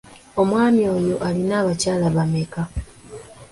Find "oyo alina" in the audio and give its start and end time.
0.95-1.53